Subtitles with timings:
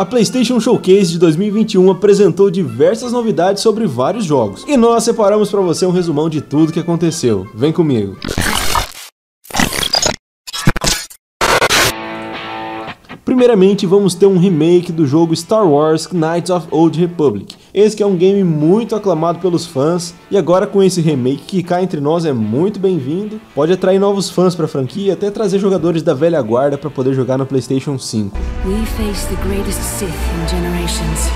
[0.00, 5.60] A PlayStation Showcase de 2021 apresentou diversas novidades sobre vários jogos, e nós separamos para
[5.60, 7.46] você um resumão de tudo que aconteceu.
[7.54, 8.16] Vem comigo.
[13.30, 17.54] Primeiramente, vamos ter um remake do jogo Star Wars Knights of Old Republic.
[17.72, 21.62] Esse que é um game muito aclamado pelos fãs, e agora com esse remake que
[21.62, 25.30] cá entre nós é muito bem-vindo, pode atrair novos fãs para a franquia e até
[25.30, 28.36] trazer jogadores da velha guarda para poder jogar no PlayStation 5.
[28.66, 31.30] We face the greatest Sith in generations.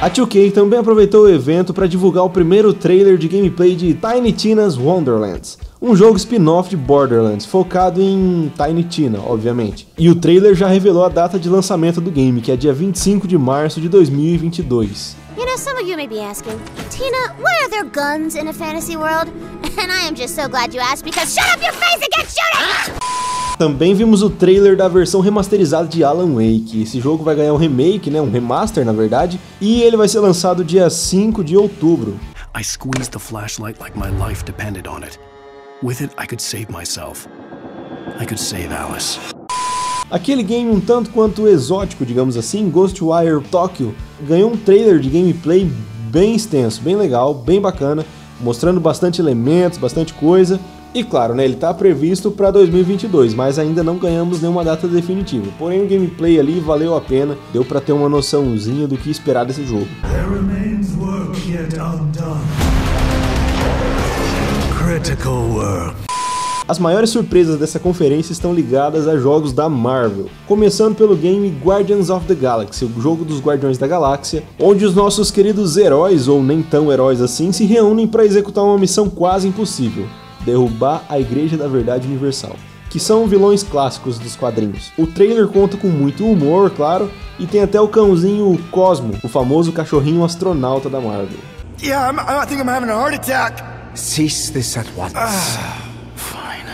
[0.00, 4.32] A 2K também aproveitou o evento para divulgar o primeiro trailer de gameplay de Tiny
[4.32, 9.88] Tina's Wonderlands, um jogo spin-off de Borderlands, focado em Tiny Tina, obviamente.
[9.98, 13.26] E o trailer já revelou a data de lançamento do game, que é dia 25
[13.26, 15.16] de março de 2022.
[15.36, 16.56] You know, some of you may be asking,
[16.88, 19.32] Tina, why are there guns in a fantasy world?
[19.76, 22.28] And I am just so glad you asked because shut up your face and get
[22.28, 22.92] shooting!
[23.58, 26.82] Também vimos o trailer da versão remasterizada de Alan Wake.
[26.82, 30.20] Esse jogo vai ganhar um remake, né, um remaster na verdade, e ele vai ser
[30.20, 32.20] lançado dia 5 de outubro.
[32.56, 35.18] I squeezed the flashlight like my life depended on it.
[35.82, 37.26] With it I could save myself.
[38.20, 39.18] I could save Alice.
[40.12, 45.68] Aquele game um tanto quanto exótico, digamos assim, Ghostwire Tokyo, ganhou um trailer de gameplay
[46.08, 48.06] bem extenso, bem legal, bem bacana,
[48.40, 50.60] mostrando bastante elementos, bastante coisa,
[50.94, 55.50] e claro, né, ele está previsto para 2022, mas ainda não ganhamos nenhuma data definitiva.
[55.58, 59.46] Porém, o gameplay ali valeu a pena, deu para ter uma noçãozinha do que esperar
[59.46, 59.88] desse jogo.
[66.68, 72.08] As maiores surpresas dessa conferência estão ligadas a jogos da Marvel, começando pelo game Guardians
[72.08, 76.40] of the Galaxy, o jogo dos Guardiões da Galáxia, onde os nossos queridos heróis, ou
[76.40, 80.06] nem tão heróis assim, se reúnem para executar uma missão quase impossível
[80.44, 82.54] derrubar a Igreja da Verdade Universal,
[82.88, 84.92] que são vilões clássicos dos quadrinhos.
[84.96, 89.72] O trailer conta com muito humor, claro, e tem até o cãozinho Cosmo, o famoso
[89.72, 91.38] cachorrinho astronauta da Marvel.
[91.82, 93.71] Yeah, I'm, I think I'm having a heart attack.
[93.94, 95.12] Cease this at once.
[95.14, 95.82] Ah,
[96.16, 96.70] fine.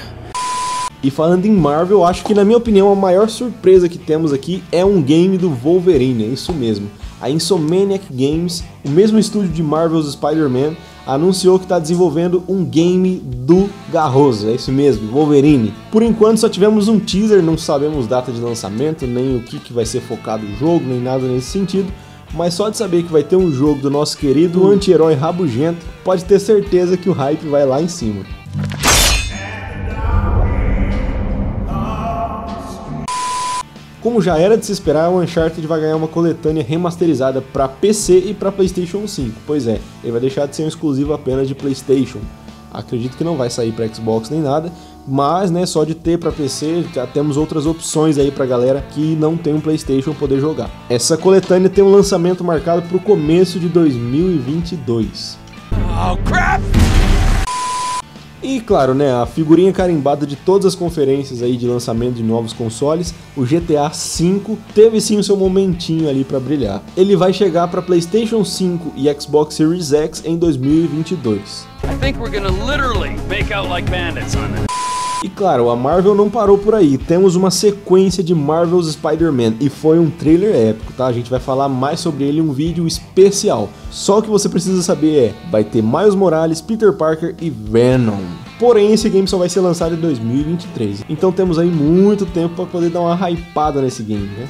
[1.03, 4.63] E falando em Marvel, acho que na minha opinião a maior surpresa que temos aqui
[4.71, 6.89] é um game do Wolverine, é isso mesmo.
[7.21, 13.17] A Insomniac Games, o mesmo estúdio de Marvel's Spider-Man, anunciou que está desenvolvendo um game
[13.17, 15.75] do Garroso, é isso mesmo, Wolverine.
[15.91, 19.73] Por enquanto só tivemos um teaser, não sabemos data de lançamento, nem o que, que
[19.73, 21.93] vai ser focado o jogo, nem nada nesse sentido.
[22.35, 26.25] Mas só de saber que vai ter um jogo do nosso querido anti-herói rabugento, pode
[26.25, 28.25] ter certeza que o hype vai lá em cima.
[34.01, 38.19] Como já era de se esperar, o Uncharted vai ganhar uma coletânea remasterizada para PC
[38.19, 39.35] e para PlayStation 5.
[39.47, 42.21] Pois é, ele vai deixar de ser um exclusivo apenas de PlayStation.
[42.73, 44.73] Acredito que não vai sair para Xbox nem nada,
[45.09, 49.17] mas né, só de ter para PC já temos outras opções aí para galera que
[49.17, 50.71] não tem um PlayStation poder jogar.
[50.89, 55.39] Essa coletânea tem um lançamento marcado para o começo de 2022.
[55.73, 56.63] Oh, crap!
[58.41, 62.53] E claro, né, a figurinha carimbada de todas as conferências aí de lançamento de novos
[62.53, 66.81] consoles, o GTA V teve sim o seu momentinho ali para brilhar.
[66.97, 71.67] Ele vai chegar para PlayStation 5 e Xbox Series X em 2022.
[71.83, 74.78] I think we're gonna literally make out like bandits on it.
[75.23, 79.69] E claro, a Marvel não parou por aí, temos uma sequência de Marvel's Spider-Man e
[79.69, 81.07] foi um trailer épico, tá?
[81.07, 83.69] A gente vai falar mais sobre ele em um vídeo especial.
[83.91, 88.21] Só o que você precisa saber é, vai ter Miles Morales, Peter Parker e Venom.
[88.61, 91.05] Porém, esse game só vai ser lançado em 2023.
[91.09, 94.49] Então temos aí muito tempo para poder dar uma hypada nesse game, né?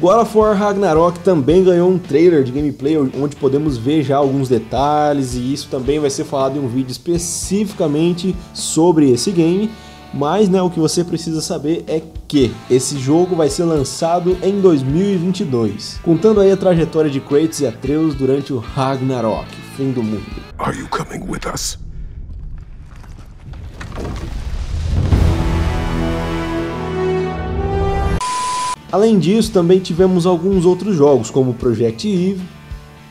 [0.00, 4.48] God of War Ragnarok também ganhou um trailer de gameplay onde podemos ver já alguns
[4.48, 9.68] detalhes e isso também vai ser falado em um vídeo especificamente sobre esse game.
[10.14, 14.60] Mas né, o que você precisa saber é que esse jogo vai ser lançado em
[14.60, 20.24] 2022, contando aí a trajetória de Kratos e Atreus durante o Ragnarok, fim do mundo.
[20.58, 21.76] Are you coming with us?
[28.90, 32.40] Além disso, também tivemos alguns outros jogos, como Project Eve,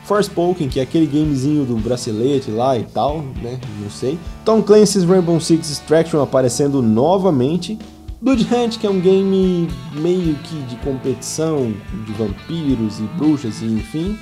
[0.04, 3.60] Forspoken, que é aquele gamezinho do bracelete lá e tal, né?
[3.80, 4.18] Não sei.
[4.44, 7.78] Tom Clancy's Rainbow Six Extraction aparecendo novamente.
[8.20, 11.72] Blood Hunt, que é um game meio que de competição
[12.06, 14.18] de vampiros e bruxas e enfim.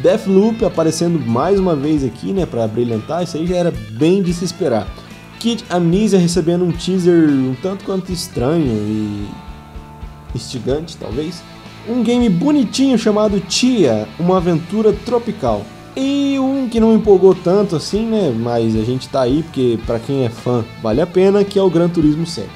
[0.00, 4.32] Deathloop aparecendo mais uma vez aqui, né, para brilhantar, isso aí já era bem de
[4.32, 4.86] se esperar.
[5.40, 9.26] Kid Amnesia recebendo um teaser um tanto quanto estranho e
[10.34, 11.42] instigante, talvez.
[11.88, 15.64] Um game bonitinho chamado Tia, uma aventura tropical.
[15.96, 18.32] E um que não empolgou tanto assim, né?
[18.34, 21.62] Mas a gente tá aí porque para quem é fã vale a pena, que é
[21.62, 22.48] o Gran Turismo 7.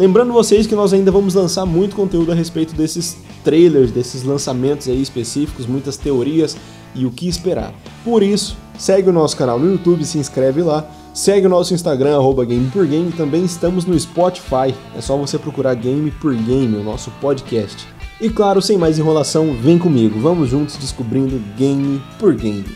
[0.00, 4.88] Lembrando vocês que nós ainda vamos lançar muito conteúdo a respeito desses trailers, desses lançamentos
[4.88, 6.56] aí específicos, muitas teorias
[6.94, 7.74] e o que esperar.
[8.02, 12.16] Por isso, segue o nosso canal no YouTube, se inscreve lá, segue o nosso Instagram,
[12.16, 16.76] arroba Game por Game, também estamos no Spotify, é só você procurar Game por Game,
[16.76, 17.86] o nosso podcast.
[18.20, 22.66] E claro, sem mais enrolação, vem comigo, vamos juntos descobrindo game por game.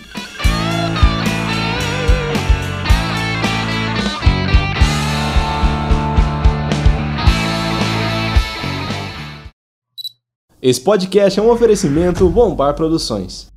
[10.62, 13.53] Esse podcast é um oferecimento Bombar Produções.